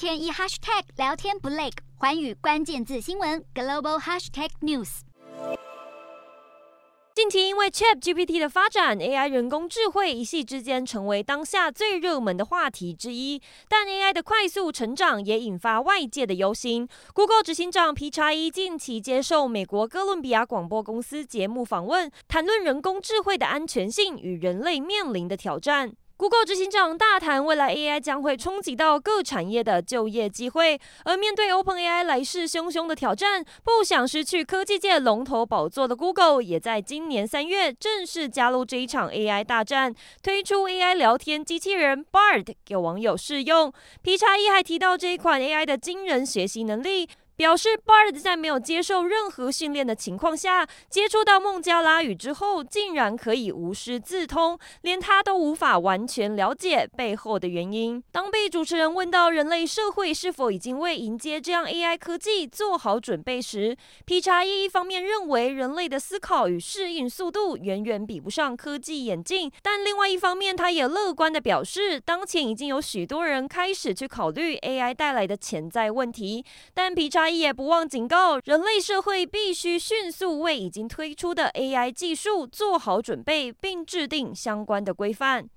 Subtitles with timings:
[0.00, 1.68] 天一 hashtag 聊天不累，
[1.98, 5.00] 环宇关键字新闻 global hashtag news。
[7.14, 13.42] 近期因为 ChatGPT 的发展，AI 人工智慧一系之间成为当下最热门的话题之一。
[13.68, 16.88] 但 AI 的快速成长也引发外界的忧心。
[17.12, 25.92] Google 执行长皮查伊近期接受美国哥伦比亚广播公司节目访问，谈论人工智慧的安全性与人类面临的挑战。
[26.20, 43.72] Google 执行长大谈未来 AI 将会冲击到各产业的就业机会，而面对 OpenAI 来势汹汹的挑战，不想失去科技界龙头宝座的 Google 也在今年三月正式加入这一场 AI 大战，推出 AI 聊天机器人 Bard 给网友试用。
[44.02, 47.08] 皮查伊还提到这一款 AI 的惊人学习能力。
[47.40, 58.04] 表示，Bard 在没有接受任何训练的情况下，接触到孟加拉语之后，竟然可以无师自通，连他都无法完全了解背后的原因。
[58.12, 76.44] 当被主持人问到人类社会是否已经为迎接这样 AI 科技做好准备时，皮查伊一方面认为人类的思考与适应速度远远比不上科技演进，但另外一方面，他也乐观地表示，当前已经有许多人开始去考虑 AI 带来的潜在问题，
[76.74, 77.29] 但皮查。
[77.30, 85.48] 也不忘警告，人类社会必须迅速为已经推出的 AI 技术做好准备，并制定相关的规范。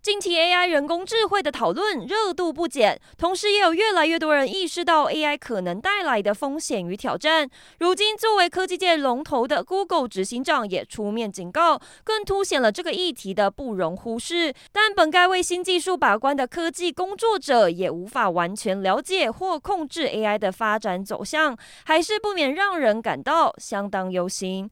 [0.00, 7.50] 近期 AI 人工智慧的讨论热度不减，同时也有越来越多人意识到 AI 可能带来的风险与挑战。
[7.80, 14.54] 如今，作为科技界龙头的 Google 执行长也出面警告，更凸显了这个议题的不容忽视。
[14.72, 24.70] 但本该为新技术把关的科技工作者也无法完全了解或控制 AI 的发展走向，还是不免让人感到相当忧心。